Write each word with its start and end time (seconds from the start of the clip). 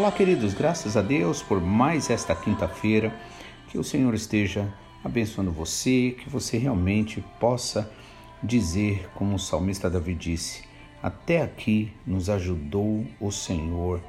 Olá, 0.00 0.10
queridos, 0.10 0.54
graças 0.54 0.96
a 0.96 1.02
Deus 1.02 1.42
por 1.42 1.60
mais 1.60 2.08
esta 2.08 2.34
quinta-feira. 2.34 3.12
Que 3.68 3.76
o 3.76 3.84
Senhor 3.84 4.14
esteja 4.14 4.66
abençoando 5.04 5.52
você, 5.52 6.16
que 6.18 6.26
você 6.26 6.56
realmente 6.56 7.22
possa 7.38 7.92
dizer, 8.42 9.10
como 9.14 9.34
o 9.34 9.38
salmista 9.38 9.90
Davi 9.90 10.14
disse: 10.14 10.64
Até 11.02 11.42
aqui 11.42 11.92
nos 12.06 12.30
ajudou 12.30 13.04
o 13.20 13.30
Senhor. 13.30 14.00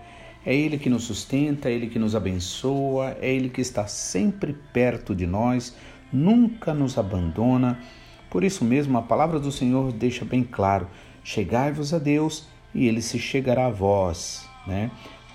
É 0.45 0.55
Ele 0.55 0.77
que 0.77 0.89
nos 0.89 1.03
sustenta, 1.03 1.69
é 1.69 1.73
Ele 1.73 1.87
que 1.87 1.99
nos 1.99 2.15
abençoa, 2.15 3.17
é 3.19 3.29
Ele 3.29 3.49
que 3.49 3.59
está 3.59 3.85
sempre 3.85 4.53
perto 4.71 5.13
de 5.13 5.27
nós, 5.27 5.75
nunca 6.11 6.73
nos 6.73 6.97
abandona. 6.97 7.81
Por 8.29 8.45
isso 8.45 8.63
mesmo, 8.63 8.97
a 8.97 9.01
palavra 9.01 9.41
do 9.41 9.51
Senhor 9.51 9.91
deixa 9.91 10.23
bem 10.23 10.41
claro: 10.41 10.87
chegai-vos 11.21 11.93
a 11.93 11.99
Deus 11.99 12.47
e 12.73 12.87
Ele 12.87 13.01
se 13.01 13.19
chegará 13.19 13.65
a 13.65 13.69
vós. 13.69 14.49
Né? 14.65 14.89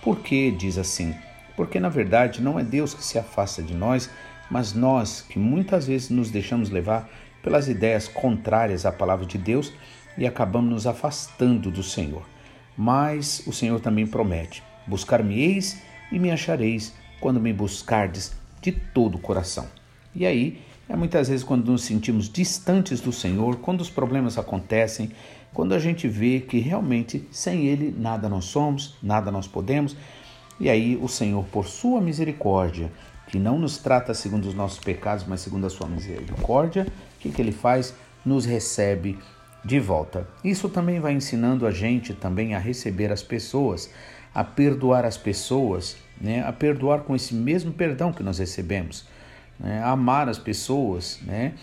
Por 0.06 0.20
que 0.20 0.52
diz 0.52 0.78
assim? 0.78 1.16
Porque 1.56 1.80
na 1.80 1.88
verdade 1.88 2.40
não 2.40 2.60
é 2.60 2.62
Deus 2.62 2.94
que 2.94 3.02
se 3.02 3.18
afasta 3.18 3.60
de 3.60 3.74
nós, 3.74 4.08
mas 4.48 4.72
nós 4.72 5.20
que 5.20 5.36
muitas 5.36 5.88
vezes 5.88 6.10
nos 6.10 6.30
deixamos 6.30 6.70
levar 6.70 7.10
pelas 7.42 7.66
ideias 7.66 8.06
contrárias 8.06 8.86
à 8.86 8.92
palavra 8.92 9.26
de 9.26 9.36
Deus 9.36 9.72
e 10.16 10.24
acabamos 10.24 10.70
nos 10.70 10.86
afastando 10.86 11.72
do 11.72 11.82
Senhor. 11.82 12.22
Mas 12.78 13.42
o 13.48 13.52
Senhor 13.52 13.80
também 13.80 14.06
promete: 14.06 14.62
Buscar-me-eis 14.86 15.82
e 16.12 16.20
me 16.20 16.30
achareis 16.30 16.94
quando 17.20 17.40
me 17.40 17.52
buscardes 17.52 18.32
de 18.62 18.70
todo 18.70 19.16
o 19.16 19.20
coração. 19.20 19.66
E 20.14 20.24
aí, 20.24 20.62
é 20.88 20.94
muitas 20.94 21.28
vezes 21.28 21.44
quando 21.44 21.70
nos 21.70 21.82
sentimos 21.82 22.28
distantes 22.28 23.00
do 23.00 23.12
Senhor, 23.12 23.56
quando 23.56 23.80
os 23.80 23.90
problemas 23.90 24.38
acontecem, 24.38 25.10
quando 25.52 25.74
a 25.74 25.78
gente 25.78 26.06
vê 26.06 26.40
que 26.40 26.58
realmente 26.58 27.26
sem 27.30 27.66
Ele 27.66 27.94
nada 27.96 28.28
nós 28.28 28.44
somos, 28.44 28.96
nada 29.02 29.30
nós 29.30 29.46
podemos, 29.46 29.96
e 30.60 30.70
aí 30.70 30.96
o 30.96 31.08
Senhor, 31.08 31.44
por 31.46 31.66
sua 31.66 32.00
misericórdia, 32.00 32.90
que 33.28 33.38
não 33.38 33.58
nos 33.58 33.78
trata 33.78 34.14
segundo 34.14 34.46
os 34.46 34.54
nossos 34.54 34.78
pecados, 34.78 35.24
mas 35.26 35.40
segundo 35.40 35.66
a 35.66 35.70
sua 35.70 35.88
misericórdia, 35.88 36.86
o 37.16 37.20
que, 37.20 37.30
que 37.30 37.42
Ele 37.42 37.52
faz? 37.52 37.94
Nos 38.24 38.44
recebe 38.44 39.18
de 39.64 39.80
volta. 39.80 40.28
Isso 40.44 40.68
também 40.68 41.00
vai 41.00 41.12
ensinando 41.12 41.66
a 41.66 41.72
gente 41.72 42.14
também 42.14 42.54
a 42.54 42.58
receber 42.58 43.10
as 43.10 43.22
pessoas, 43.22 43.90
a 44.32 44.44
perdoar 44.44 45.04
as 45.04 45.16
pessoas, 45.16 45.96
né? 46.20 46.46
a 46.46 46.52
perdoar 46.52 47.00
com 47.00 47.16
esse 47.16 47.34
mesmo 47.34 47.72
perdão 47.72 48.12
que 48.12 48.22
nós 48.22 48.38
recebemos, 48.38 49.04
né? 49.58 49.82
amar 49.82 50.28
as 50.28 50.38
pessoas, 50.38 51.18
né? 51.22 51.54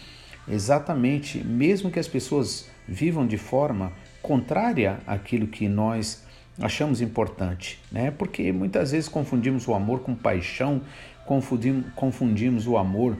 exatamente, 0.48 1.44
mesmo 1.44 1.90
que 1.90 2.00
as 2.00 2.08
pessoas 2.08 2.70
vivam 2.88 3.26
de 3.26 3.38
forma 3.38 3.92
contrária 4.22 5.00
àquilo 5.08 5.48
que 5.48 5.68
nós 5.68 6.24
achamos 6.62 7.02
importante, 7.02 7.80
né? 7.92 8.12
Porque 8.12 8.52
muitas 8.52 8.92
vezes 8.92 9.10
confundimos 9.10 9.68
o 9.68 9.74
amor 9.74 10.02
com 10.02 10.14
paixão, 10.14 10.82
confundimos, 11.26 11.86
confundimos 11.96 12.68
o 12.68 12.78
amor 12.78 13.18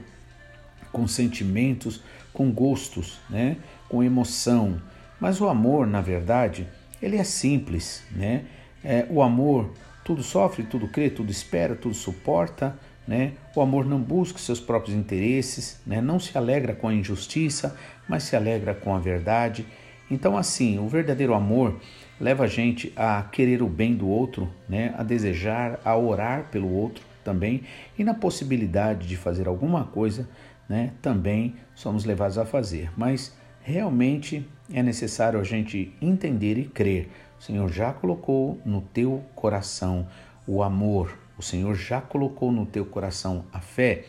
com 0.92 1.08
sentimentos, 1.08 2.04
com 2.32 2.52
gostos, 2.52 3.20
né? 3.30 3.58
Com 3.90 4.04
emoção. 4.04 4.80
Mas 5.20 5.42
o 5.42 5.48
amor, 5.48 5.88
na 5.88 6.02
verdade, 6.02 6.68
ele 7.02 7.18
é 7.18 7.24
simples, 7.24 8.04
né? 8.12 8.46
É, 8.84 9.08
o 9.10 9.22
amor 9.22 9.74
tudo 10.04 10.22
sofre, 10.22 10.64
tudo 10.64 10.88
crê, 10.88 11.10
tudo 11.10 11.32
espera, 11.32 11.76
tudo 11.76 11.96
suporta, 11.96 12.78
né? 13.08 13.34
O 13.56 13.62
amor 13.62 13.86
não 13.86 14.00
busca 14.00 14.40
seus 14.40 14.60
próprios 14.60 14.96
interesses, 14.96 15.82
né? 15.86 16.02
não 16.02 16.20
se 16.20 16.38
alegra 16.38 16.74
com 16.74 16.88
a 16.88 16.94
injustiça, 16.94 17.78
mas 18.08 18.24
se 18.24 18.36
alegra 18.36 18.74
com 18.74 18.96
a 18.96 19.00
verdade. 19.00 19.66
Então, 20.10 20.38
assim, 20.38 20.80
o 20.80 20.88
verdadeiro 20.88 21.34
amor 21.34 21.80
leva 22.20 22.46
a 22.46 22.48
gente 22.48 22.94
a 22.96 23.24
querer 23.24 23.62
o 23.62 23.68
bem 23.68 23.96
do 23.96 24.08
outro, 24.08 24.50
né? 24.68 24.94
a 24.98 25.04
desejar, 25.04 25.80
a 25.84 25.98
orar 25.98 26.50
pelo 26.50 26.72
outro 26.72 27.04
também, 27.24 27.64
e 27.98 28.04
na 28.04 28.14
possibilidade 28.14 29.08
de 29.08 29.18
fazer 29.18 29.48
alguma 29.48 29.86
coisa, 29.86 30.28
né? 30.68 30.92
também 31.02 31.56
somos 31.76 32.06
levados 32.06 32.38
a 32.38 32.46
fazer. 32.46 32.90
Mas 32.96 33.36
realmente 33.62 34.48
é 34.74 34.84
necessário 34.84 35.40
a 35.40 35.44
gente 35.44 35.94
entender 36.02 36.58
e 36.58 36.66
crer. 36.66 37.10
O 37.40 37.44
Senhor 37.44 37.70
já 37.70 37.92
colocou 37.92 38.60
no 38.66 38.82
teu 38.82 39.24
coração 39.36 40.08
o 40.48 40.62
amor, 40.62 41.18
o 41.38 41.42
Senhor 41.42 41.76
já 41.76 42.02
colocou 42.02 42.52
no 42.52 42.66
teu 42.66 42.86
coração 42.86 43.46
a 43.52 43.60
fé 43.60 44.06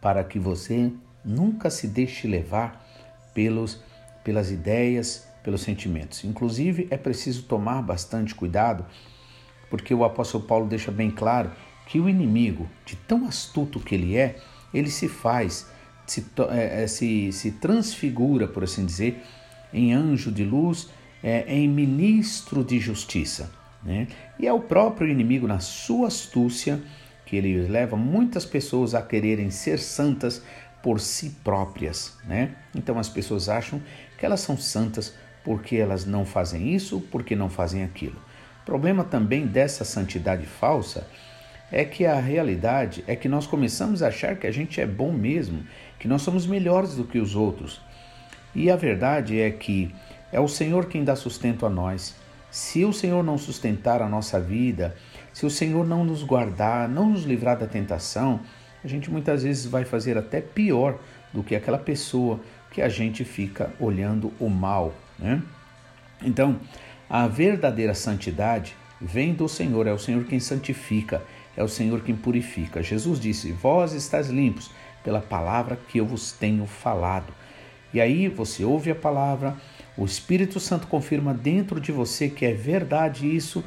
para 0.00 0.24
que 0.24 0.38
você 0.38 0.92
nunca 1.24 1.70
se 1.70 1.86
deixe 1.86 2.26
levar 2.26 2.84
pelos, 3.34 3.80
pelas 4.24 4.50
ideias, 4.50 5.28
pelos 5.42 5.62
sentimentos. 5.62 6.24
Inclusive, 6.24 6.88
é 6.90 6.96
preciso 6.96 7.44
tomar 7.44 7.82
bastante 7.82 8.34
cuidado, 8.34 8.84
porque 9.70 9.94
o 9.94 10.04
apóstolo 10.04 10.44
Paulo 10.44 10.66
deixa 10.66 10.90
bem 10.90 11.10
claro 11.10 11.50
que 11.86 12.00
o 12.00 12.08
inimigo, 12.08 12.68
de 12.84 12.96
tão 12.96 13.26
astuto 13.26 13.80
que 13.80 13.94
ele 13.94 14.16
é, 14.16 14.36
ele 14.72 14.90
se 14.90 15.08
faz, 15.08 15.66
se, 16.06 16.24
é, 16.50 16.82
é, 16.82 16.86
se, 16.86 17.32
se 17.32 17.52
transfigura, 17.52 18.48
por 18.48 18.64
assim 18.64 18.84
dizer, 18.84 19.22
em 19.72 19.92
anjo 19.92 20.30
de 20.30 20.44
luz, 20.44 20.88
é, 21.22 21.44
em 21.52 21.68
ministro 21.68 22.64
de 22.64 22.78
justiça. 22.78 23.50
Né? 23.82 24.06
E 24.38 24.46
é 24.46 24.52
o 24.52 24.60
próprio 24.60 25.08
inimigo, 25.08 25.46
na 25.46 25.58
sua 25.58 26.08
astúcia, 26.08 26.80
que 27.26 27.36
ele 27.36 27.66
leva 27.66 27.96
muitas 27.96 28.44
pessoas 28.44 28.94
a 28.94 29.02
quererem 29.02 29.50
ser 29.50 29.78
santas 29.78 30.42
por 30.82 31.00
si 31.00 31.30
próprias. 31.42 32.18
Né? 32.24 32.50
Então 32.74 32.98
as 32.98 33.08
pessoas 33.08 33.48
acham 33.48 33.80
que 34.18 34.26
elas 34.26 34.40
são 34.40 34.56
santas 34.56 35.14
porque 35.44 35.76
elas 35.76 36.04
não 36.04 36.24
fazem 36.24 36.74
isso, 36.74 37.00
porque 37.10 37.34
não 37.34 37.48
fazem 37.48 37.82
aquilo. 37.82 38.16
O 38.62 38.64
problema 38.64 39.02
também 39.02 39.46
dessa 39.46 39.84
santidade 39.84 40.46
falsa 40.46 41.06
é 41.70 41.84
que 41.84 42.04
a 42.04 42.20
realidade 42.20 43.02
é 43.06 43.16
que 43.16 43.28
nós 43.28 43.46
começamos 43.46 44.02
a 44.02 44.08
achar 44.08 44.36
que 44.36 44.46
a 44.46 44.52
gente 44.52 44.80
é 44.80 44.86
bom 44.86 45.10
mesmo, 45.10 45.64
que 45.98 46.06
nós 46.06 46.22
somos 46.22 46.46
melhores 46.46 46.94
do 46.94 47.04
que 47.04 47.18
os 47.18 47.34
outros. 47.34 47.80
E 48.54 48.70
a 48.70 48.76
verdade 48.76 49.40
é 49.40 49.50
que 49.50 49.92
é 50.30 50.38
o 50.38 50.46
Senhor 50.46 50.86
quem 50.86 51.02
dá 51.02 51.16
sustento 51.16 51.64
a 51.64 51.70
nós. 51.70 52.14
Se 52.52 52.84
o 52.84 52.92
Senhor 52.92 53.24
não 53.24 53.38
sustentar 53.38 54.02
a 54.02 54.08
nossa 54.10 54.38
vida, 54.38 54.94
se 55.32 55.46
o 55.46 55.50
Senhor 55.50 55.86
não 55.86 56.04
nos 56.04 56.22
guardar, 56.22 56.86
não 56.86 57.08
nos 57.08 57.24
livrar 57.24 57.58
da 57.58 57.66
tentação, 57.66 58.40
a 58.84 58.86
gente 58.86 59.10
muitas 59.10 59.42
vezes 59.42 59.64
vai 59.64 59.86
fazer 59.86 60.18
até 60.18 60.42
pior 60.42 60.98
do 61.32 61.42
que 61.42 61.56
aquela 61.56 61.78
pessoa 61.78 62.38
que 62.70 62.82
a 62.82 62.90
gente 62.90 63.24
fica 63.24 63.72
olhando 63.80 64.30
o 64.38 64.50
mal. 64.50 64.92
Né? 65.18 65.42
Então, 66.22 66.60
a 67.08 67.26
verdadeira 67.26 67.94
santidade 67.94 68.76
vem 69.00 69.32
do 69.32 69.48
Senhor, 69.48 69.86
é 69.86 69.92
o 69.92 69.98
Senhor 69.98 70.22
quem 70.24 70.38
santifica, 70.38 71.22
é 71.56 71.64
o 71.64 71.68
Senhor 71.68 72.02
quem 72.02 72.14
purifica. 72.14 72.82
Jesus 72.82 73.18
disse: 73.18 73.50
Vós 73.50 73.94
estáis 73.94 74.28
limpos 74.28 74.70
pela 75.02 75.22
palavra 75.22 75.78
que 75.88 75.96
eu 75.96 76.04
vos 76.04 76.32
tenho 76.32 76.66
falado. 76.66 77.32
E 77.94 78.00
aí 78.00 78.28
você 78.28 78.62
ouve 78.62 78.90
a 78.90 78.94
palavra, 78.94 79.56
o 79.96 80.04
Espírito 80.04 80.58
Santo 80.58 80.86
confirma 80.86 81.34
dentro 81.34 81.80
de 81.80 81.92
você 81.92 82.28
que 82.28 82.46
é 82.46 82.52
verdade 82.52 83.34
isso 83.34 83.62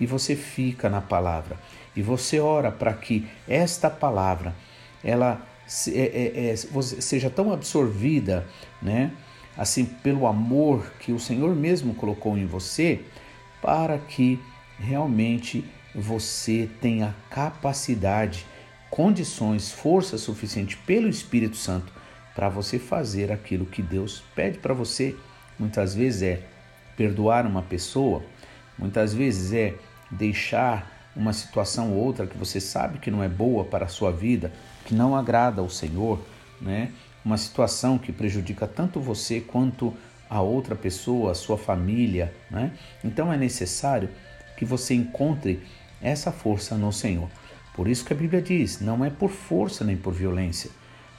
e 0.00 0.06
você 0.06 0.34
fica 0.34 0.88
na 0.88 1.00
palavra. 1.00 1.56
E 1.94 2.02
você 2.02 2.40
ora 2.40 2.70
para 2.70 2.92
que 2.92 3.26
esta 3.46 3.88
palavra 3.90 4.54
ela 5.02 5.46
é, 5.88 6.00
é, 6.00 6.50
é, 6.50 6.56
seja 6.56 7.28
tão 7.28 7.52
absorvida, 7.52 8.46
né? 8.80 9.12
Assim, 9.56 9.84
pelo 9.84 10.26
amor 10.26 10.92
que 11.00 11.12
o 11.12 11.18
Senhor 11.18 11.54
mesmo 11.54 11.94
colocou 11.94 12.38
em 12.38 12.46
você, 12.46 13.00
para 13.60 13.98
que 13.98 14.40
realmente 14.78 15.64
você 15.94 16.68
tenha 16.80 17.14
capacidade, 17.28 18.46
condições, 18.88 19.72
força 19.72 20.16
suficiente 20.16 20.76
pelo 20.76 21.08
Espírito 21.08 21.56
Santo 21.56 21.92
para 22.34 22.48
você 22.48 22.78
fazer 22.78 23.32
aquilo 23.32 23.66
que 23.66 23.82
Deus 23.82 24.22
pede 24.34 24.58
para 24.58 24.72
você 24.72 25.16
muitas 25.58 25.94
vezes 25.94 26.22
é 26.22 26.40
perdoar 26.96 27.46
uma 27.46 27.62
pessoa, 27.62 28.22
muitas 28.78 29.14
vezes 29.14 29.52
é 29.52 29.74
deixar 30.10 31.10
uma 31.14 31.32
situação 31.32 31.92
ou 31.92 32.04
outra 32.04 32.26
que 32.26 32.36
você 32.36 32.60
sabe 32.60 32.98
que 32.98 33.10
não 33.10 33.22
é 33.22 33.28
boa 33.28 33.64
para 33.64 33.86
a 33.86 33.88
sua 33.88 34.12
vida, 34.12 34.52
que 34.84 34.94
não 34.94 35.16
agrada 35.16 35.60
ao 35.60 35.68
Senhor, 35.68 36.20
né? 36.60 36.92
uma 37.24 37.36
situação 37.36 37.98
que 37.98 38.12
prejudica 38.12 38.66
tanto 38.66 39.00
você 39.00 39.40
quanto 39.40 39.94
a 40.30 40.40
outra 40.40 40.74
pessoa, 40.74 41.32
a 41.32 41.34
sua 41.34 41.58
família, 41.58 42.34
né? 42.50 42.72
Então 43.04 43.32
é 43.32 43.36
necessário 43.36 44.08
que 44.56 44.64
você 44.64 44.94
encontre 44.94 45.62
essa 46.00 46.30
força 46.30 46.76
no 46.76 46.92
Senhor. 46.92 47.28
Por 47.74 47.88
isso 47.88 48.04
que 48.04 48.12
a 48.12 48.16
Bíblia 48.16 48.42
diz: 48.42 48.80
não 48.80 49.04
é 49.04 49.10
por 49.10 49.30
força 49.30 49.84
nem 49.84 49.96
por 49.96 50.12
violência, 50.12 50.70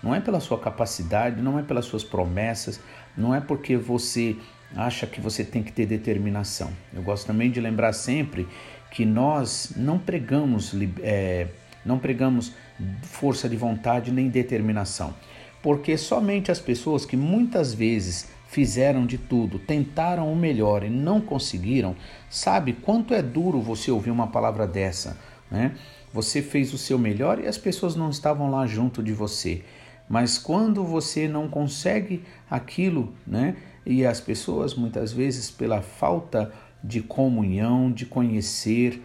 não 0.01 0.13
é 0.13 0.19
pela 0.19 0.39
sua 0.39 0.59
capacidade, 0.59 1.41
não 1.41 1.59
é 1.59 1.63
pelas 1.63 1.85
suas 1.85 2.03
promessas, 2.03 2.79
não 3.17 3.33
é 3.33 3.41
porque 3.41 3.75
você 3.75 4.35
acha 4.75 5.07
que 5.07 5.19
você 5.19 5.43
tem 5.43 5.63
que 5.63 5.71
ter 5.71 5.85
determinação. 5.85 6.71
Eu 6.93 7.01
gosto 7.01 7.27
também 7.27 7.49
de 7.49 7.59
lembrar 7.59 7.93
sempre 7.93 8.47
que 8.91 9.05
nós 9.05 9.73
não 9.75 9.97
pregamos, 9.97 10.73
é, 11.01 11.47
não 11.85 11.99
pregamos 11.99 12.53
força 13.01 13.47
de 13.47 13.55
vontade 13.55 14.11
nem 14.11 14.29
determinação, 14.29 15.13
porque 15.61 15.97
somente 15.97 16.51
as 16.51 16.59
pessoas 16.59 17.05
que 17.05 17.17
muitas 17.17 17.73
vezes 17.73 18.29
fizeram 18.47 19.05
de 19.05 19.17
tudo, 19.17 19.59
tentaram 19.59 20.31
o 20.31 20.35
melhor 20.35 20.83
e 20.83 20.89
não 20.89 21.21
conseguiram, 21.21 21.95
sabe 22.29 22.73
quanto 22.73 23.13
é 23.13 23.21
duro 23.21 23.61
você 23.61 23.91
ouvir 23.91 24.09
uma 24.09 24.27
palavra 24.27 24.65
dessa, 24.65 25.19
né? 25.51 25.75
Você 26.11 26.41
fez 26.41 26.73
o 26.73 26.77
seu 26.77 26.97
melhor 26.97 27.39
e 27.39 27.47
as 27.47 27.57
pessoas 27.57 27.95
não 27.95 28.09
estavam 28.09 28.49
lá 28.49 28.65
junto 28.65 29.03
de 29.03 29.13
você. 29.13 29.61
Mas 30.09 30.37
quando 30.37 30.83
você 30.83 31.27
não 31.27 31.47
consegue 31.47 32.23
aquilo, 32.49 33.13
né? 33.25 33.55
E 33.85 34.05
as 34.05 34.19
pessoas 34.19 34.73
muitas 34.73 35.13
vezes 35.13 35.51
pela 35.51 35.81
falta 35.81 36.51
de 36.83 37.01
comunhão, 37.01 37.91
de 37.91 38.05
conhecer, 38.05 39.01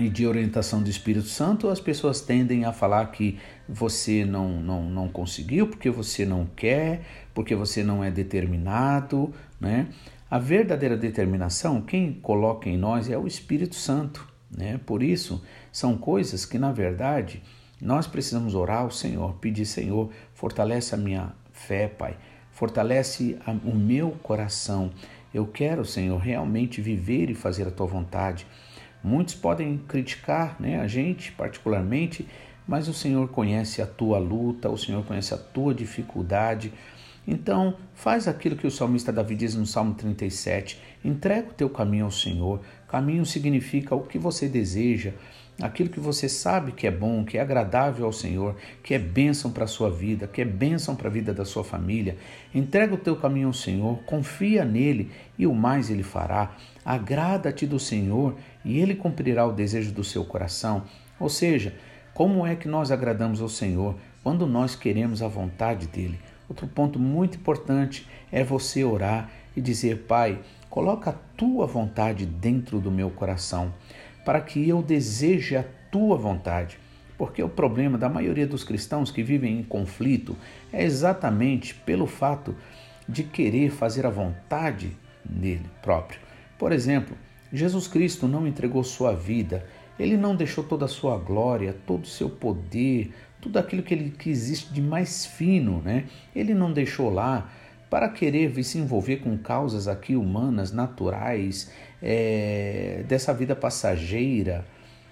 e 0.00 0.08
de 0.08 0.26
orientação 0.26 0.82
do 0.82 0.88
Espírito 0.88 1.26
Santo, 1.26 1.68
as 1.68 1.80
pessoas 1.80 2.20
tendem 2.20 2.64
a 2.64 2.72
falar 2.72 3.06
que 3.10 3.38
você 3.68 4.24
não, 4.24 4.48
não, 4.60 4.84
não 4.84 5.08
conseguiu, 5.08 5.66
porque 5.66 5.90
você 5.90 6.24
não 6.24 6.46
quer, 6.46 7.02
porque 7.34 7.54
você 7.54 7.82
não 7.82 8.02
é 8.02 8.10
determinado, 8.10 9.32
né? 9.60 9.88
A 10.30 10.38
verdadeira 10.38 10.96
determinação, 10.96 11.82
quem 11.82 12.12
coloca 12.12 12.68
em 12.68 12.78
nós 12.78 13.10
é 13.10 13.18
o 13.18 13.26
Espírito 13.26 13.74
Santo, 13.74 14.26
né? 14.50 14.80
Por 14.86 15.02
isso, 15.02 15.44
são 15.72 15.98
coisas 15.98 16.46
que, 16.46 16.58
na 16.58 16.72
verdade, 16.72 17.42
nós 17.80 18.06
precisamos 18.06 18.54
orar 18.54 18.82
ao 18.82 18.90
Senhor, 18.90 19.34
pedir, 19.34 19.64
Senhor, 19.64 20.10
fortalece 20.34 20.94
a 20.94 20.98
minha 20.98 21.32
fé, 21.52 21.88
Pai, 21.88 22.16
fortalece 22.52 23.38
a, 23.46 23.52
o 23.52 23.74
meu 23.74 24.10
coração. 24.22 24.90
Eu 25.32 25.46
quero, 25.46 25.84
Senhor, 25.84 26.18
realmente 26.18 26.80
viver 26.80 27.30
e 27.30 27.34
fazer 27.34 27.66
a 27.66 27.70
tua 27.70 27.86
vontade. 27.86 28.46
Muitos 29.02 29.34
podem 29.34 29.78
criticar 29.78 30.56
né, 30.60 30.78
a 30.80 30.86
gente, 30.86 31.32
particularmente, 31.32 32.28
mas 32.66 32.86
o 32.86 32.94
Senhor 32.94 33.28
conhece 33.28 33.80
a 33.80 33.86
tua 33.86 34.18
luta, 34.18 34.68
o 34.68 34.76
Senhor 34.76 35.04
conhece 35.04 35.32
a 35.32 35.38
tua 35.38 35.74
dificuldade. 35.74 36.72
Então, 37.26 37.76
faz 37.94 38.28
aquilo 38.28 38.56
que 38.56 38.66
o 38.66 38.70
salmista 38.70 39.12
Davi 39.12 39.34
diz 39.34 39.54
no 39.54 39.66
Salmo 39.66 39.94
37: 39.94 40.80
entrega 41.04 41.50
o 41.50 41.54
teu 41.54 41.70
caminho 41.70 42.04
ao 42.04 42.10
Senhor. 42.10 42.60
Caminho 42.88 43.24
significa 43.24 43.94
o 43.94 44.02
que 44.02 44.18
você 44.18 44.48
deseja, 44.48 45.12
aquilo 45.62 45.90
que 45.90 46.00
você 46.00 46.28
sabe 46.28 46.72
que 46.72 46.86
é 46.86 46.90
bom, 46.90 47.24
que 47.24 47.38
é 47.38 47.40
agradável 47.40 48.06
ao 48.06 48.12
Senhor, 48.12 48.56
que 48.82 48.94
é 48.94 48.98
bênção 48.98 49.50
para 49.50 49.64
a 49.64 49.68
sua 49.68 49.90
vida, 49.90 50.26
que 50.26 50.40
é 50.40 50.44
bênção 50.44 50.96
para 50.96 51.08
a 51.08 51.10
vida 51.10 51.34
da 51.34 51.44
sua 51.44 51.64
família. 51.64 52.16
Entrega 52.54 52.94
o 52.94 52.98
teu 52.98 53.16
caminho 53.16 53.48
ao 53.48 53.52
Senhor, 53.52 53.98
confia 54.04 54.64
nele 54.64 55.10
e 55.38 55.46
o 55.46 55.54
mais 55.54 55.90
ele 55.90 56.02
fará. 56.02 56.56
Agrada-te 56.84 57.66
do 57.66 57.78
Senhor 57.78 58.36
e 58.64 58.78
ele 58.78 58.94
cumprirá 58.94 59.46
o 59.46 59.52
desejo 59.52 59.92
do 59.92 60.04
seu 60.04 60.24
coração. 60.24 60.84
Ou 61.18 61.28
seja, 61.28 61.74
como 62.14 62.46
é 62.46 62.56
que 62.56 62.68
nós 62.68 62.90
agradamos 62.90 63.40
ao 63.40 63.48
Senhor? 63.48 63.96
Quando 64.22 64.46
nós 64.46 64.74
queremos 64.74 65.22
a 65.22 65.28
vontade 65.28 65.86
dele. 65.86 66.18
Outro 66.48 66.66
ponto 66.66 66.98
muito 66.98 67.36
importante 67.36 68.08
é 68.32 68.42
você 68.42 68.82
orar 68.82 69.30
e 69.56 69.60
dizer: 69.60 70.04
Pai, 70.08 70.40
coloca 70.68 71.10
a 71.10 71.14
tua 71.36 71.66
vontade 71.66 72.26
dentro 72.26 72.80
do 72.80 72.90
meu 72.90 73.10
coração, 73.10 73.72
para 74.24 74.40
que 74.40 74.68
eu 74.68 74.82
deseje 74.82 75.56
a 75.56 75.64
tua 75.90 76.16
vontade. 76.16 76.78
Porque 77.18 77.42
o 77.42 77.48
problema 77.48 77.98
da 77.98 78.08
maioria 78.08 78.46
dos 78.46 78.64
cristãos 78.64 79.10
que 79.10 79.22
vivem 79.22 79.60
em 79.60 79.62
conflito 79.62 80.36
é 80.72 80.84
exatamente 80.84 81.74
pelo 81.74 82.06
fato 82.06 82.56
de 83.08 83.22
querer 83.22 83.70
fazer 83.70 84.06
a 84.06 84.10
vontade 84.10 84.96
dele 85.24 85.66
próprio. 85.82 86.20
Por 86.58 86.72
exemplo, 86.72 87.16
Jesus 87.52 87.86
Cristo 87.88 88.28
não 88.28 88.46
entregou 88.46 88.82
sua 88.84 89.14
vida, 89.14 89.66
ele 89.98 90.16
não 90.16 90.34
deixou 90.34 90.64
toda 90.64 90.84
a 90.86 90.88
sua 90.88 91.18
glória, 91.18 91.76
todo 91.86 92.04
o 92.04 92.08
seu 92.08 92.30
poder, 92.30 93.12
tudo 93.40 93.58
aquilo 93.58 93.82
que, 93.82 93.92
ele, 93.92 94.10
que 94.10 94.30
existe 94.30 94.72
de 94.72 94.80
mais 94.80 95.26
fino, 95.26 95.82
né? 95.82 96.04
Ele 96.34 96.54
não 96.54 96.72
deixou 96.72 97.10
lá 97.10 97.50
para 97.90 98.08
querer 98.08 98.62
se 98.62 98.78
envolver 98.78 99.16
com 99.16 99.36
causas 99.36 99.88
aqui 99.88 100.14
humanas, 100.14 100.70
naturais, 100.70 101.70
é, 102.00 103.04
dessa 103.08 103.34
vida 103.34 103.56
passageira. 103.56 104.64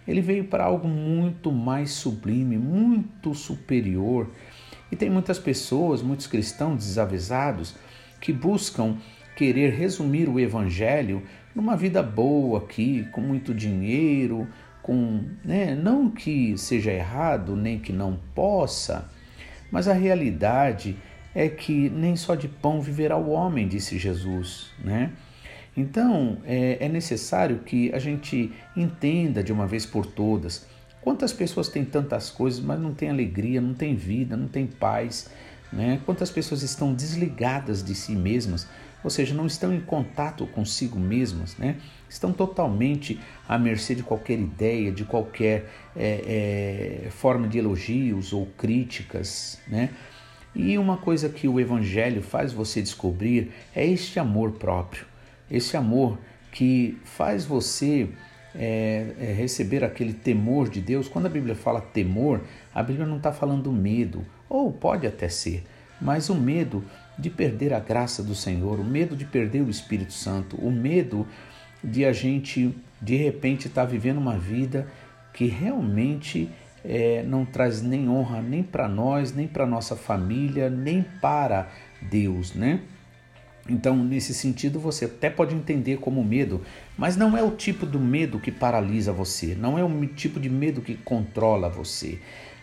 Ele 0.06 0.20
veio 0.20 0.44
para 0.44 0.64
algo 0.64 0.86
muito 0.86 1.50
mais 1.50 1.90
sublime, 1.90 2.56
muito 2.56 3.34
superior. 3.34 4.30
E 4.90 4.96
tem 4.96 5.10
muitas 5.10 5.38
pessoas, 5.38 6.00
muitos 6.00 6.28
cristãos 6.28 6.76
desavisados, 6.76 7.74
que 8.20 8.32
buscam 8.32 8.96
querer 9.36 9.72
resumir 9.72 10.28
o 10.28 10.40
evangelho 10.40 11.22
numa 11.54 11.76
vida 11.76 12.02
boa 12.02 12.60
aqui, 12.60 13.06
com 13.12 13.20
muito 13.20 13.52
dinheiro, 13.52 14.48
com, 14.82 15.24
né, 15.44 15.74
não 15.74 16.08
que 16.08 16.56
seja 16.56 16.92
errado, 16.92 17.54
nem 17.54 17.78
que 17.78 17.92
não 17.92 18.18
possa, 18.34 19.10
mas 19.70 19.86
a 19.86 19.92
realidade 19.92 20.96
é 21.38 21.48
que 21.48 21.88
nem 21.90 22.16
só 22.16 22.34
de 22.34 22.48
pão 22.48 22.80
viverá 22.80 23.16
o 23.16 23.30
homem, 23.30 23.68
disse 23.68 23.96
Jesus, 23.96 24.72
né? 24.82 25.12
Então 25.76 26.38
é, 26.44 26.84
é 26.84 26.88
necessário 26.88 27.60
que 27.60 27.92
a 27.92 27.98
gente 28.00 28.52
entenda 28.76 29.40
de 29.40 29.52
uma 29.52 29.64
vez 29.64 29.86
por 29.86 30.04
todas 30.04 30.66
quantas 31.00 31.32
pessoas 31.32 31.68
têm 31.68 31.84
tantas 31.84 32.28
coisas, 32.28 32.58
mas 32.58 32.80
não 32.80 32.92
têm 32.92 33.08
alegria, 33.08 33.60
não 33.60 33.72
têm 33.72 33.94
vida, 33.94 34.36
não 34.36 34.48
têm 34.48 34.66
paz, 34.66 35.30
né? 35.72 36.00
Quantas 36.04 36.28
pessoas 36.28 36.64
estão 36.64 36.92
desligadas 36.92 37.84
de 37.84 37.94
si 37.94 38.16
mesmas 38.16 38.66
ou 39.04 39.10
seja, 39.10 39.32
não 39.32 39.46
estão 39.46 39.72
em 39.72 39.80
contato 39.80 40.44
consigo 40.48 40.98
mesmas, 40.98 41.56
né? 41.56 41.76
estão 42.10 42.32
totalmente 42.32 43.20
à 43.48 43.56
mercê 43.56 43.94
de 43.94 44.02
qualquer 44.02 44.40
ideia, 44.40 44.90
de 44.90 45.04
qualquer 45.04 45.70
é, 45.94 47.04
é, 47.06 47.10
forma 47.10 47.46
de 47.46 47.58
elogios 47.58 48.32
ou 48.32 48.46
críticas. 48.46 49.60
Né? 49.68 49.90
E 50.58 50.76
uma 50.76 50.96
coisa 50.96 51.28
que 51.28 51.46
o 51.46 51.60
Evangelho 51.60 52.20
faz 52.20 52.52
você 52.52 52.82
descobrir 52.82 53.52
é 53.76 53.86
este 53.86 54.18
amor 54.18 54.50
próprio, 54.52 55.06
esse 55.48 55.76
amor 55.76 56.18
que 56.50 56.98
faz 57.04 57.44
você 57.44 58.08
é, 58.56 59.06
é, 59.20 59.32
receber 59.32 59.84
aquele 59.84 60.12
temor 60.12 60.68
de 60.68 60.80
Deus. 60.80 61.06
Quando 61.06 61.26
a 61.26 61.30
Bíblia 61.30 61.54
fala 61.54 61.80
temor, 61.80 62.40
a 62.74 62.82
Bíblia 62.82 63.06
não 63.06 63.18
está 63.18 63.32
falando 63.32 63.70
medo, 63.70 64.26
ou 64.48 64.72
pode 64.72 65.06
até 65.06 65.28
ser, 65.28 65.64
mas 66.00 66.28
o 66.28 66.34
medo 66.34 66.82
de 67.16 67.30
perder 67.30 67.72
a 67.72 67.78
graça 67.78 68.20
do 68.20 68.34
Senhor, 68.34 68.80
o 68.80 68.84
medo 68.84 69.14
de 69.14 69.24
perder 69.24 69.62
o 69.62 69.70
Espírito 69.70 70.12
Santo, 70.12 70.56
o 70.56 70.72
medo 70.72 71.24
de 71.84 72.04
a 72.04 72.12
gente 72.12 72.74
de 73.00 73.14
repente 73.14 73.68
estar 73.68 73.82
tá 73.82 73.88
vivendo 73.88 74.18
uma 74.18 74.36
vida 74.36 74.88
que 75.32 75.46
realmente 75.46 76.50
é, 76.88 77.22
não 77.22 77.44
traz 77.44 77.82
nem 77.82 78.08
honra 78.08 78.40
nem 78.40 78.62
para 78.62 78.88
nós, 78.88 79.34
nem 79.34 79.46
para 79.46 79.66
nossa 79.66 79.94
família, 79.94 80.70
nem 80.70 81.04
para 81.20 81.68
Deus, 82.00 82.54
né? 82.54 82.80
Então, 83.68 83.94
nesse 83.94 84.32
sentido, 84.32 84.80
você 84.80 85.04
até 85.04 85.28
pode 85.28 85.54
entender 85.54 85.98
como 85.98 86.24
medo, 86.24 86.62
mas 86.96 87.16
não 87.16 87.36
é 87.36 87.42
o 87.42 87.50
tipo 87.50 87.84
do 87.84 88.00
medo 88.00 88.40
que 88.40 88.50
paralisa 88.50 89.12
você, 89.12 89.54
não 89.54 89.78
é 89.78 89.84
o 89.84 90.06
tipo 90.06 90.40
de 90.40 90.48
medo 90.48 90.80
que 90.80 90.94
controla 90.94 91.68
você, 91.68 92.18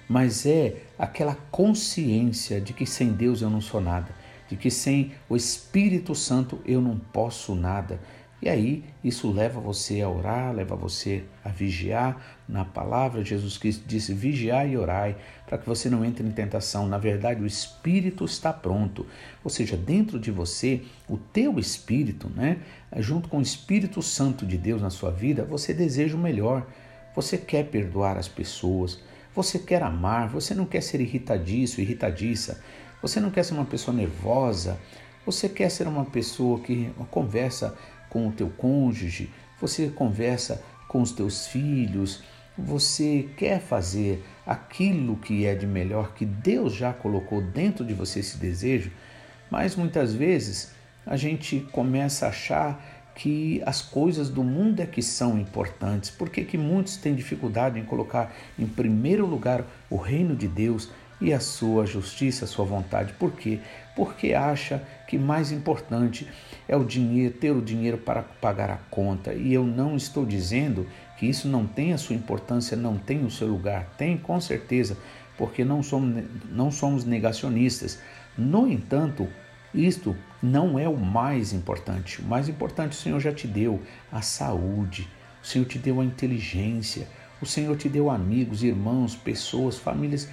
mas 0.10 0.48
é 0.48 0.78
aquela 0.98 1.36
consciência 1.52 2.60
de 2.60 2.74
que 2.74 2.88
sem 2.88 3.14
Deus 3.14 3.44
eu 3.44 3.52
não 3.52 3.62
sou 3.62 3.80
nada 3.80 4.26
de 4.48 4.56
que 4.56 4.70
sem 4.70 5.12
o 5.28 5.36
Espírito 5.36 6.14
Santo 6.14 6.60
eu 6.66 6.82
não 6.82 6.98
posso 6.98 7.56
nada. 7.56 8.00
E 8.42 8.50
aí 8.50 8.84
isso 9.04 9.32
leva 9.32 9.60
você 9.60 10.02
a 10.02 10.10
orar, 10.10 10.54
leva 10.54 10.76
você 10.76 11.24
a 11.44 11.50
vigiar 11.50 12.22
na 12.48 12.66
palavra. 12.66 13.24
Jesus 13.24 13.58
Cristo 13.58 13.84
disse: 13.88 14.14
vigiai 14.14 14.72
e 14.72 14.78
orai, 14.78 15.16
para 15.48 15.58
que 15.58 15.66
você 15.66 15.90
não 15.90 16.04
entre 16.04 16.26
em 16.26 16.32
tentação. 16.32 16.88
Na 16.88 16.98
verdade, 16.98 17.42
o 17.42 17.48
Espírito 17.48 18.26
está 18.26 18.52
pronto. 18.52 19.06
Ou 19.44 19.50
seja, 19.50 19.78
dentro 19.78 20.20
de 20.20 20.32
você, 20.32 20.84
o 21.08 21.18
teu 21.18 21.58
Espírito, 21.58 22.30
né, 22.30 22.60
junto 22.98 23.30
com 23.30 23.38
o 23.38 23.42
Espírito 23.42 24.02
Santo 24.02 24.46
de 24.46 24.58
Deus 24.58 24.82
na 24.82 24.90
sua 24.90 25.12
vida, 25.12 25.44
você 25.44 25.74
deseja 25.74 26.16
o 26.16 26.20
melhor. 26.20 26.68
Você 27.16 27.38
quer 27.38 27.66
perdoar 27.68 28.18
as 28.18 28.28
pessoas, 28.28 29.00
você 29.34 29.58
quer 29.58 29.82
amar, 29.82 30.28
você 30.28 30.54
não 30.54 30.66
quer 30.66 30.82
ser 30.82 31.00
irritadiço, 31.00 31.80
irritadiça. 31.80 32.62
Você 33.02 33.20
não 33.20 33.32
quer 33.32 33.44
ser 33.44 33.54
uma 33.54 33.66
pessoa 33.66 33.96
nervosa, 33.96 34.78
você 35.26 35.48
quer 35.50 35.70
ser 35.70 35.88
uma 35.88 36.06
pessoa 36.06 36.60
que 36.60 36.92
conversa 37.10 37.76
com 38.16 38.30
o 38.30 38.32
teu 38.32 38.48
cônjuge, 38.48 39.30
você 39.60 39.90
conversa 39.90 40.64
com 40.88 41.02
os 41.02 41.12
teus 41.12 41.48
filhos, 41.48 42.24
você 42.58 43.28
quer 43.36 43.60
fazer 43.60 44.24
aquilo 44.48 45.18
que 45.18 45.46
é 45.46 45.54
de 45.54 45.68
melhor, 45.68 46.14
que 46.14 46.26
Deus 46.26 46.74
já 46.74 46.94
colocou 46.94 47.42
dentro 47.42 47.84
de 47.84 47.94
você 47.94 48.22
esse 48.22 48.38
desejo, 48.38 48.90
mas 49.52 49.76
muitas 49.76 50.14
vezes 50.14 50.72
a 51.06 51.18
gente 51.18 51.60
começa 51.74 52.26
a 52.26 52.30
achar 52.30 53.12
que 53.16 53.62
as 53.66 53.82
coisas 53.82 54.30
do 54.30 54.46
mundo 54.46 54.80
é 54.80 54.86
que 54.86 55.02
são 55.02 55.38
importantes. 55.38 56.10
Por 56.10 56.30
que, 56.30 56.58
muitos 56.58 56.96
têm 56.96 57.16
dificuldade 57.16 57.78
em 57.78 57.84
colocar 57.84 58.34
em 58.58 58.66
primeiro 58.66 59.26
lugar 59.26 59.66
o 59.90 59.98
reino 59.98 60.38
de 60.38 60.48
Deus 60.48 60.90
e 61.20 61.34
a 61.34 61.40
sua 61.40 61.86
justiça, 61.86 62.46
a 62.46 62.48
sua 62.48 62.66
vontade? 62.66 63.14
Por 63.14 63.32
quê? 63.32 63.60
Porque 63.96 64.34
acha 64.34 64.82
que 65.08 65.18
mais 65.18 65.52
importante 65.52 66.28
é 66.68 66.76
o 66.76 66.84
dinheiro, 66.84 67.34
ter 67.34 67.52
o 67.52 67.62
dinheiro 67.62 67.98
para 67.98 68.24
pagar 68.24 68.70
a 68.70 68.78
conta. 68.90 69.34
E 69.34 69.54
eu 69.54 69.66
não 69.66 69.96
estou 69.96 70.26
dizendo 70.26 70.88
que 71.18 71.26
isso 71.26 71.48
não 71.48 71.66
tem 71.66 71.94
a 71.94 71.98
sua 71.98 72.16
importância, 72.16 72.76
não 72.76 72.98
tem 72.98 73.24
o 73.26 73.32
seu 73.32 73.48
lugar. 73.48 73.94
Tem, 73.98 74.18
com 74.18 74.40
certeza, 74.42 74.98
porque 75.38 75.64
não 75.64 75.82
somos, 75.82 76.24
não 76.52 76.72
somos 76.72 77.06
negacionistas. 77.06 78.00
No 78.38 78.68
entanto, 78.68 79.28
isto 79.74 80.16
não 80.42 80.78
é 80.78 80.88
o 80.88 80.98
mais 80.98 81.54
importante. 81.54 82.22
O 82.22 82.26
mais 82.26 82.50
importante 82.50 82.94
o 82.94 82.96
Senhor 82.96 83.20
já 83.20 83.34
te 83.34 83.48
deu 83.48 83.82
a 84.12 84.22
saúde, 84.22 85.08
o 85.44 85.48
Senhor 85.48 85.66
te 85.66 85.78
deu 85.78 86.02
a 86.02 86.06
inteligência, 86.06 87.08
o 87.42 87.46
Senhor 87.46 87.76
te 87.78 87.90
deu 87.90 88.10
amigos, 88.10 88.64
irmãos, 88.64 89.16
pessoas, 89.16 89.78
famílias 89.78 90.30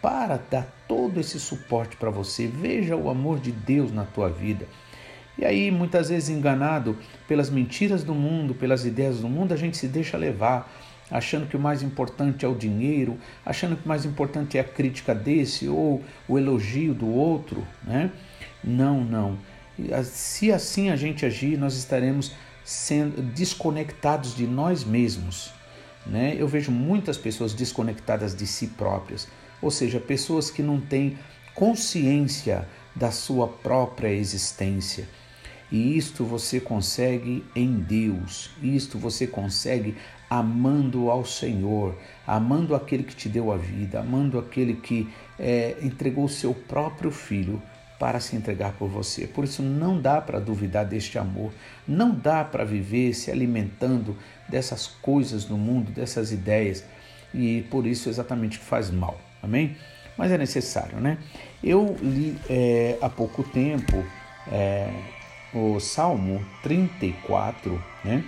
para 0.00 0.40
dar 0.50 0.66
todo 0.86 1.18
esse 1.20 1.38
suporte 1.38 1.96
para 1.96 2.10
você. 2.10 2.46
Veja 2.46 2.96
o 2.96 3.10
amor 3.10 3.38
de 3.38 3.52
Deus 3.52 3.92
na 3.92 4.04
tua 4.04 4.28
vida. 4.28 4.66
E 5.36 5.44
aí, 5.44 5.70
muitas 5.70 6.08
vezes 6.08 6.28
enganado 6.28 6.96
pelas 7.28 7.48
mentiras 7.48 8.02
do 8.02 8.14
mundo, 8.14 8.54
pelas 8.54 8.84
ideias 8.84 9.20
do 9.20 9.28
mundo, 9.28 9.54
a 9.54 9.56
gente 9.56 9.76
se 9.76 9.86
deixa 9.86 10.16
levar, 10.16 10.68
achando 11.10 11.46
que 11.46 11.56
o 11.56 11.60
mais 11.60 11.82
importante 11.82 12.44
é 12.44 12.48
o 12.48 12.56
dinheiro, 12.56 13.16
achando 13.46 13.76
que 13.76 13.84
o 13.84 13.88
mais 13.88 14.04
importante 14.04 14.58
é 14.58 14.60
a 14.60 14.64
crítica 14.64 15.14
desse 15.14 15.68
ou 15.68 16.02
o 16.26 16.38
elogio 16.38 16.92
do 16.92 17.08
outro, 17.08 17.64
né? 17.84 18.10
Não, 18.62 19.04
não. 19.04 19.38
Se 20.02 20.50
assim 20.50 20.90
a 20.90 20.96
gente 20.96 21.24
agir, 21.24 21.56
nós 21.56 21.76
estaremos 21.76 22.32
sendo 22.64 23.22
desconectados 23.22 24.34
de 24.34 24.46
nós 24.46 24.84
mesmos. 24.84 25.52
Né? 26.04 26.34
Eu 26.36 26.48
vejo 26.48 26.72
muitas 26.72 27.16
pessoas 27.16 27.54
desconectadas 27.54 28.34
de 28.34 28.46
si 28.46 28.66
próprias, 28.66 29.28
ou 29.60 29.70
seja, 29.70 30.00
pessoas 30.00 30.50
que 30.50 30.62
não 30.62 30.80
têm 30.80 31.18
consciência 31.54 32.66
da 32.94 33.10
sua 33.10 33.48
própria 33.48 34.08
existência. 34.08 35.08
E 35.70 35.96
isto 35.96 36.24
você 36.24 36.60
consegue 36.60 37.44
em 37.54 37.74
Deus, 37.74 38.50
isto 38.62 38.98
você 38.98 39.26
consegue 39.26 39.96
amando 40.30 41.10
ao 41.10 41.24
Senhor, 41.24 41.96
amando 42.26 42.74
aquele 42.74 43.02
que 43.02 43.14
te 43.14 43.28
deu 43.28 43.52
a 43.52 43.56
vida, 43.56 44.00
amando 44.00 44.38
aquele 44.38 44.74
que 44.74 45.08
é, 45.38 45.76
entregou 45.82 46.24
o 46.24 46.28
seu 46.28 46.54
próprio 46.54 47.10
filho 47.10 47.62
para 47.98 48.20
se 48.20 48.36
entregar 48.36 48.72
por 48.74 48.88
você. 48.88 49.26
Por 49.26 49.44
isso 49.44 49.62
não 49.62 50.00
dá 50.00 50.20
para 50.20 50.38
duvidar 50.38 50.86
deste 50.86 51.18
amor, 51.18 51.52
não 51.86 52.14
dá 52.14 52.44
para 52.44 52.64
viver 52.64 53.12
se 53.12 53.30
alimentando 53.30 54.16
dessas 54.48 54.86
coisas 54.86 55.48
no 55.48 55.58
mundo, 55.58 55.90
dessas 55.90 56.30
ideias, 56.32 56.84
e 57.34 57.62
por 57.70 57.86
isso 57.86 58.08
exatamente 58.08 58.56
faz 58.58 58.90
mal. 58.90 59.18
Amém? 59.42 59.76
Mas 60.16 60.32
é 60.32 60.38
necessário, 60.38 60.98
né? 60.98 61.18
Eu 61.62 61.96
li 62.00 62.36
é, 62.48 62.98
há 63.00 63.08
pouco 63.08 63.42
tempo 63.42 64.04
é, 64.50 64.90
o 65.54 65.78
Salmo 65.78 66.44
34, 66.62 67.82
né? 68.04 68.24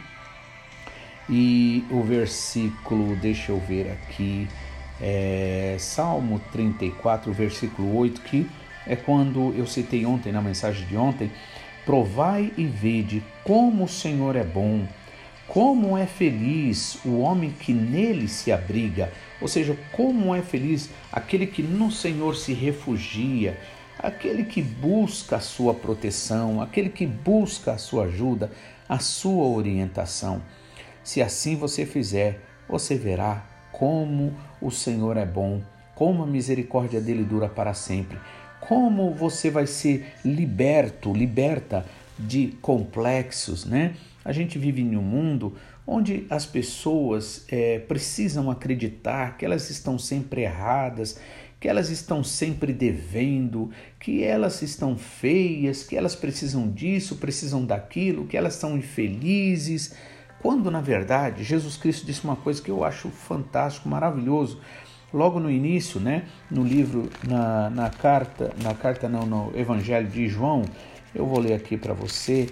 E 1.28 1.84
o 1.90 2.02
versículo, 2.02 3.14
deixa 3.16 3.52
eu 3.52 3.58
ver 3.60 3.90
aqui, 3.92 4.48
é, 5.00 5.76
Salmo 5.78 6.40
34, 6.52 7.32
versículo 7.32 7.96
8, 7.96 8.20
que 8.22 8.48
é 8.86 8.96
quando 8.96 9.54
eu 9.56 9.66
citei 9.66 10.04
ontem 10.04 10.32
na 10.32 10.42
mensagem 10.42 10.86
de 10.86 10.96
ontem: 10.96 11.30
provai 11.84 12.52
e 12.56 12.64
vede 12.64 13.22
como 13.44 13.84
o 13.84 13.88
Senhor 13.88 14.34
é 14.36 14.44
bom, 14.44 14.86
como 15.52 15.98
é 15.98 16.06
feliz 16.06 16.96
o 17.04 17.18
homem 17.18 17.50
que 17.50 17.72
nele 17.72 18.28
se 18.28 18.52
abriga, 18.52 19.12
ou 19.40 19.48
seja, 19.48 19.76
como 19.90 20.32
é 20.32 20.42
feliz 20.42 20.88
aquele 21.12 21.44
que 21.44 21.60
no 21.60 21.90
Senhor 21.90 22.36
se 22.36 22.52
refugia, 22.52 23.58
aquele 23.98 24.44
que 24.44 24.62
busca 24.62 25.36
a 25.36 25.40
sua 25.40 25.74
proteção, 25.74 26.62
aquele 26.62 26.88
que 26.88 27.04
busca 27.04 27.72
a 27.72 27.78
sua 27.78 28.04
ajuda, 28.04 28.52
a 28.88 29.00
sua 29.00 29.44
orientação. 29.44 30.40
Se 31.02 31.20
assim 31.20 31.56
você 31.56 31.84
fizer, 31.84 32.40
você 32.68 32.94
verá 32.94 33.44
como 33.72 34.32
o 34.62 34.70
Senhor 34.70 35.16
é 35.16 35.26
bom, 35.26 35.60
como 35.96 36.22
a 36.22 36.26
misericórdia 36.26 37.00
dele 37.00 37.24
dura 37.24 37.48
para 37.48 37.74
sempre 37.74 38.18
como 38.60 39.14
você 39.14 39.50
vai 39.50 39.66
ser 39.66 40.12
liberto, 40.24 41.12
liberta 41.12 41.84
de 42.18 42.48
complexos, 42.60 43.64
né? 43.64 43.94
A 44.24 44.32
gente 44.32 44.58
vive 44.58 44.82
em 44.82 44.96
um 44.96 45.02
mundo 45.02 45.54
onde 45.86 46.26
as 46.28 46.46
pessoas 46.46 47.44
é, 47.48 47.78
precisam 47.78 48.50
acreditar 48.50 49.36
que 49.36 49.44
elas 49.44 49.70
estão 49.70 49.98
sempre 49.98 50.42
erradas, 50.42 51.18
que 51.58 51.68
elas 51.68 51.90
estão 51.90 52.24
sempre 52.24 52.72
devendo, 52.72 53.70
que 53.98 54.24
elas 54.24 54.62
estão 54.62 54.96
feias, 54.96 55.82
que 55.82 55.96
elas 55.96 56.14
precisam 56.16 56.70
disso, 56.70 57.16
precisam 57.16 57.64
daquilo, 57.64 58.26
que 58.26 58.36
elas 58.36 58.54
são 58.54 58.78
infelizes, 58.78 59.94
quando 60.40 60.70
na 60.70 60.80
verdade 60.80 61.44
Jesus 61.44 61.76
Cristo 61.76 62.06
disse 62.06 62.24
uma 62.24 62.36
coisa 62.36 62.62
que 62.62 62.70
eu 62.70 62.82
acho 62.82 63.10
fantástico, 63.10 63.88
maravilhoso. 63.88 64.58
Logo 65.12 65.40
no 65.40 65.50
início, 65.50 66.00
né, 66.00 66.24
no 66.50 66.62
livro, 66.62 67.10
na, 67.28 67.68
na 67.68 67.90
carta, 67.90 68.54
na 68.62 68.72
carta 68.74 69.08
não, 69.08 69.26
no 69.26 69.52
Evangelho 69.58 70.08
de 70.08 70.28
João, 70.28 70.62
eu 71.14 71.26
vou 71.26 71.40
ler 71.40 71.54
aqui 71.54 71.76
para 71.76 71.92
você, 71.92 72.48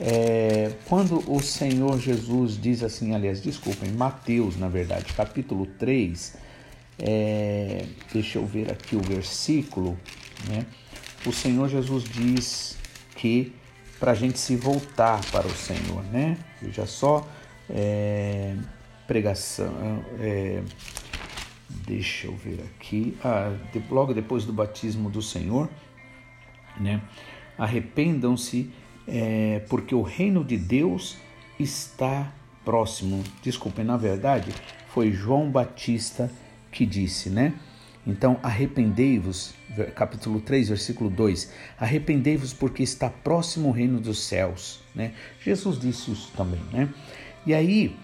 é, 0.00 0.72
quando 0.86 1.22
o 1.30 1.40
Senhor 1.40 1.98
Jesus 1.98 2.60
diz 2.60 2.82
assim, 2.82 3.14
aliás, 3.14 3.40
desculpem, 3.40 3.90
Mateus, 3.92 4.56
na 4.56 4.68
verdade, 4.68 5.12
capítulo 5.14 5.66
3, 5.78 6.36
é, 6.98 7.86
deixa 8.12 8.38
eu 8.38 8.46
ver 8.46 8.70
aqui 8.70 8.96
o 8.96 9.00
versículo, 9.00 9.98
né, 10.48 10.66
o 11.24 11.32
Senhor 11.32 11.68
Jesus 11.68 12.04
diz 12.04 12.76
que 13.16 13.52
para 13.98 14.12
a 14.12 14.14
gente 14.14 14.38
se 14.38 14.56
voltar 14.56 15.24
para 15.30 15.46
o 15.46 15.54
Senhor, 15.54 16.02
né, 16.12 16.36
veja 16.60 16.86
só, 16.86 17.26
é, 17.70 18.54
pregação, 19.06 20.04
é, 20.20 20.62
Deixa 21.68 22.26
eu 22.26 22.34
ver 22.36 22.60
aqui. 22.62 23.16
Ah, 23.22 23.52
de, 23.72 23.82
logo 23.90 24.14
depois 24.14 24.44
do 24.44 24.52
batismo 24.52 25.10
do 25.10 25.20
Senhor, 25.20 25.68
né? 26.78 27.02
Arrependam-se, 27.58 28.70
é, 29.06 29.62
porque 29.68 29.94
o 29.94 30.02
reino 30.02 30.44
de 30.44 30.56
Deus 30.56 31.16
está 31.58 32.32
próximo. 32.64 33.22
Desculpem, 33.42 33.84
na 33.84 33.96
verdade, 33.96 34.52
foi 34.88 35.12
João 35.12 35.50
Batista 35.50 36.30
que 36.70 36.84
disse, 36.84 37.30
né? 37.30 37.54
Então, 38.06 38.38
arrependei-vos, 38.42 39.54
capítulo 39.94 40.40
3, 40.40 40.68
versículo 40.68 41.10
2. 41.10 41.52
Arrependei-vos 41.78 42.52
porque 42.52 42.82
está 42.82 43.10
próximo 43.10 43.68
o 43.68 43.72
reino 43.72 44.00
dos 44.00 44.22
céus, 44.24 44.80
né? 44.94 45.12
Jesus 45.42 45.78
disse 45.78 46.12
isso 46.12 46.32
também, 46.36 46.60
né? 46.72 46.88
E 47.44 47.52
aí, 47.52 47.96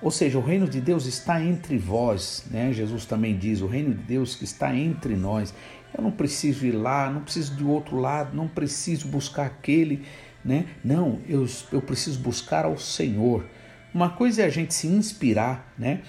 ou 0.00 0.10
seja, 0.10 0.38
o 0.38 0.42
reino 0.42 0.66
de 0.66 0.80
Deus 0.80 1.04
está 1.04 1.42
entre 1.42 1.76
vós, 1.76 2.44
né? 2.50 2.72
Jesus 2.72 3.04
também 3.04 3.36
diz: 3.36 3.60
o 3.60 3.66
reino 3.66 3.94
de 3.94 4.02
Deus 4.02 4.34
que 4.34 4.44
está 4.44 4.74
entre 4.74 5.14
nós. 5.14 5.54
Eu 5.96 6.04
não 6.04 6.12
preciso 6.12 6.64
ir 6.64 6.72
lá, 6.72 7.10
não 7.10 7.22
preciso 7.22 7.54
do 7.56 7.68
outro 7.68 7.98
lado, 7.98 8.34
não 8.34 8.46
preciso 8.46 9.08
buscar 9.08 9.46
aquele, 9.46 10.04
né? 10.44 10.66
Não, 10.84 11.18
eu, 11.28 11.46
eu 11.72 11.80
preciso 11.80 12.18
buscar 12.20 12.64
ao 12.64 12.78
Senhor. 12.78 13.44
Uma 13.92 14.10
coisa 14.10 14.42
é 14.42 14.44
a 14.44 14.50
gente 14.50 14.74
se 14.74 14.86
inspirar, 14.86 15.72
né? 15.78 16.00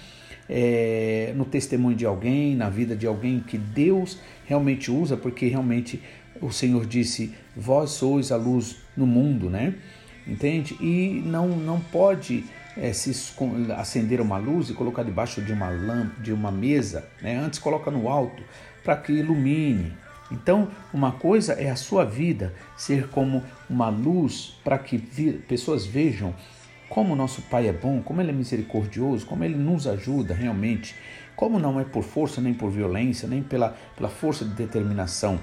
É, 0.48 1.32
no 1.36 1.44
testemunho 1.44 1.96
de 1.96 2.04
alguém, 2.04 2.54
na 2.54 2.68
vida 2.68 2.94
de 2.94 3.06
alguém 3.06 3.40
que 3.40 3.56
Deus 3.56 4.18
realmente 4.44 4.90
usa, 4.90 5.16
porque 5.16 5.46
realmente 5.46 6.02
o 6.40 6.50
Senhor 6.50 6.84
disse: 6.86 7.34
Vós 7.56 7.90
sois 7.90 8.32
a 8.32 8.36
luz 8.36 8.76
no 8.96 9.06
mundo, 9.06 9.48
né? 9.48 9.74
Entende? 10.26 10.76
E 10.80 11.22
não, 11.24 11.48
não 11.48 11.80
pode 11.80 12.44
é, 12.76 12.92
se 12.92 13.12
acender 13.76 14.20
uma 14.20 14.38
luz 14.38 14.70
e 14.70 14.74
colocar 14.74 15.02
debaixo 15.02 15.42
de 15.42 15.52
uma 15.52 15.68
lâmpada, 15.68 16.22
de 16.22 16.32
uma 16.32 16.50
mesa, 16.50 17.08
né? 17.20 17.36
antes 17.36 17.58
coloca 17.58 17.90
no 17.90 18.08
alto 18.08 18.42
para 18.82 18.96
que 18.96 19.12
ilumine. 19.12 19.92
Então, 20.32 20.68
uma 20.92 21.12
coisa 21.12 21.52
é 21.52 21.70
a 21.70 21.76
sua 21.76 22.04
vida 22.04 22.54
ser 22.76 23.08
como 23.08 23.42
uma 23.68 23.88
luz 23.88 24.58
para 24.64 24.78
que 24.78 24.98
pessoas 25.46 25.84
vejam 25.86 26.34
como 26.88 27.16
nosso 27.16 27.42
Pai 27.42 27.68
é 27.68 27.72
bom, 27.72 28.02
como 28.02 28.20
Ele 28.20 28.30
é 28.30 28.34
misericordioso, 28.34 29.26
como 29.26 29.44
Ele 29.44 29.56
nos 29.56 29.86
ajuda 29.86 30.34
realmente, 30.34 30.94
como 31.36 31.58
não 31.58 31.80
é 31.80 31.84
por 31.84 32.02
força, 32.02 32.40
nem 32.40 32.52
por 32.52 32.70
violência, 32.70 33.26
nem 33.28 33.42
pela, 33.42 33.76
pela 33.96 34.08
força 34.08 34.44
de 34.44 34.52
determinação, 34.54 35.40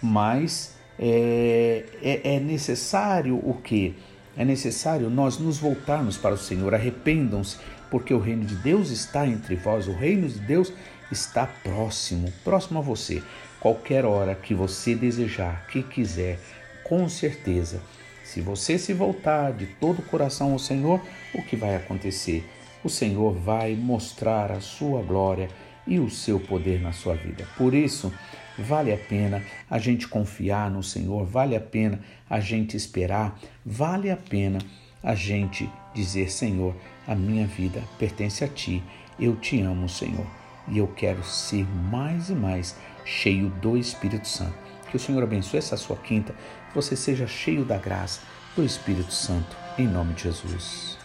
mas 0.00 0.76
é, 0.98 1.84
é, 2.02 2.36
é 2.36 2.40
necessário 2.40 3.36
o 3.36 3.54
que? 3.54 3.94
é 4.36 4.44
necessário 4.44 5.10
nós 5.10 5.38
nos 5.38 5.58
voltarmos 5.58 6.16
para 6.16 6.34
o 6.34 6.38
Senhor. 6.38 6.74
Arrependam-se, 6.74 7.58
porque 7.90 8.14
o 8.14 8.18
reino 8.18 8.44
de 8.44 8.54
Deus 8.56 8.90
está 8.90 9.26
entre 9.26 9.56
vós, 9.56 9.86
o 9.88 9.92
reino 9.92 10.28
de 10.28 10.38
Deus 10.38 10.72
está 11.10 11.46
próximo, 11.46 12.32
próximo 12.44 12.78
a 12.78 12.82
você. 12.82 13.22
Qualquer 13.62 14.04
hora 14.04 14.34
que 14.34 14.52
você 14.54 14.92
desejar, 14.92 15.68
que 15.68 15.84
quiser, 15.84 16.36
com 16.82 17.08
certeza, 17.08 17.80
se 18.24 18.40
você 18.40 18.76
se 18.76 18.92
voltar 18.92 19.52
de 19.52 19.66
todo 19.66 20.00
o 20.00 20.02
coração 20.02 20.50
ao 20.50 20.58
Senhor, 20.58 21.00
o 21.32 21.40
que 21.44 21.54
vai 21.54 21.76
acontecer? 21.76 22.44
O 22.82 22.88
Senhor 22.90 23.32
vai 23.32 23.76
mostrar 23.76 24.50
a 24.50 24.60
sua 24.60 25.00
glória 25.00 25.48
e 25.86 26.00
o 26.00 26.10
seu 26.10 26.40
poder 26.40 26.82
na 26.82 26.90
sua 26.90 27.14
vida. 27.14 27.46
Por 27.56 27.72
isso, 27.72 28.12
vale 28.58 28.92
a 28.92 28.98
pena 28.98 29.40
a 29.70 29.78
gente 29.78 30.08
confiar 30.08 30.68
no 30.68 30.82
Senhor, 30.82 31.24
vale 31.24 31.54
a 31.54 31.60
pena 31.60 32.00
a 32.28 32.40
gente 32.40 32.76
esperar, 32.76 33.38
vale 33.64 34.10
a 34.10 34.16
pena 34.16 34.58
a 35.00 35.14
gente 35.14 35.70
dizer: 35.94 36.32
Senhor, 36.32 36.74
a 37.06 37.14
minha 37.14 37.46
vida 37.46 37.80
pertence 37.96 38.42
a 38.42 38.48
Ti, 38.48 38.82
eu 39.20 39.36
te 39.36 39.60
amo, 39.60 39.88
Senhor, 39.88 40.26
e 40.66 40.78
eu 40.78 40.88
quero 40.88 41.22
ser 41.22 41.64
mais 41.64 42.28
e 42.28 42.34
mais 42.34 42.74
cheio 43.04 43.50
do 43.50 43.76
Espírito 43.76 44.28
Santo. 44.28 44.54
Que 44.90 44.96
o 44.96 45.00
Senhor 45.00 45.22
abençoe 45.22 45.58
essa 45.58 45.76
sua 45.76 45.96
quinta, 45.96 46.34
que 46.68 46.74
você 46.74 46.94
seja 46.94 47.26
cheio 47.26 47.64
da 47.64 47.78
graça 47.78 48.20
do 48.54 48.64
Espírito 48.64 49.12
Santo, 49.12 49.56
em 49.78 49.86
nome 49.86 50.12
de 50.14 50.24
Jesus. 50.24 51.01